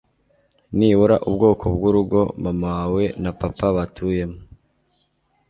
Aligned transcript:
Nibura 0.77 1.15
ubwoko 1.29 1.63
bw'urugo 1.75 2.21
mama 2.43 2.67
wawe 2.77 3.03
na 3.23 3.31
papa 3.39 3.67
batuyemo 3.75 4.39